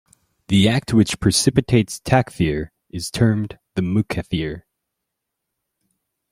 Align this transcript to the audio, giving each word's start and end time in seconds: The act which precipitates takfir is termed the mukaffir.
The 0.47 0.67
act 0.67 0.95
which 0.95 1.19
precipitates 1.19 1.99
takfir 1.99 2.69
is 2.89 3.11
termed 3.11 3.59
the 3.75 3.83
mukaffir. 3.83 4.63